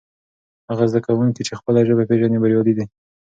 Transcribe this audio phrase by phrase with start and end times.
[0.69, 2.85] هغه زده کوونکی چې خپله ژبه پېژني بریالی دی.